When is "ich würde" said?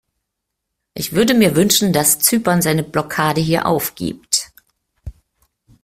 0.95-1.35